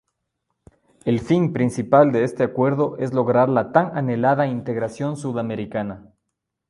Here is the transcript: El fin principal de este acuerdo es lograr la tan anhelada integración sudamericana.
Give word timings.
El 1.05 1.19
fin 1.19 1.53
principal 1.53 2.11
de 2.11 2.23
este 2.23 2.41
acuerdo 2.43 2.97
es 2.97 3.13
lograr 3.13 3.49
la 3.49 3.71
tan 3.71 3.95
anhelada 3.95 4.47
integración 4.47 5.15
sudamericana. 5.15 6.11